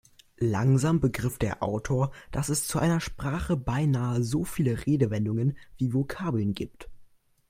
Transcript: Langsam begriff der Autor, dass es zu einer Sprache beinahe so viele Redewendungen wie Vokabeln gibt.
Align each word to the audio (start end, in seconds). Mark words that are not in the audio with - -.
Langsam 0.39 0.99
begriff 0.99 1.37
der 1.37 1.61
Autor, 1.61 2.11
dass 2.31 2.49
es 2.49 2.67
zu 2.67 2.79
einer 2.79 2.99
Sprache 2.99 3.55
beinahe 3.55 4.23
so 4.23 4.43
viele 4.43 4.87
Redewendungen 4.87 5.55
wie 5.77 5.93
Vokabeln 5.93 6.53
gibt. 6.55 6.89